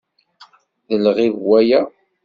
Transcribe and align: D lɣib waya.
D 0.89 0.91
lɣib 1.03 1.35
waya. 1.47 1.81